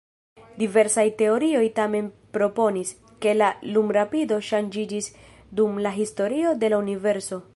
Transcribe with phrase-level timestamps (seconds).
[0.61, 2.07] Diversaj teorioj tamen
[2.37, 5.11] proponis, ke la lumrapido ŝanĝiĝis
[5.61, 7.43] dum la historio de la universo.